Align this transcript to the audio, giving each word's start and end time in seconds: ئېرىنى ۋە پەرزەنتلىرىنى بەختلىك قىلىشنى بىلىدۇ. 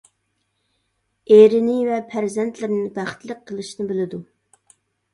ئېرىنى 1.35 1.77
ۋە 1.91 2.01
پەرزەنتلىرىنى 2.15 2.89
بەختلىك 2.99 3.47
قىلىشنى 3.49 3.91
بىلىدۇ. 3.95 4.27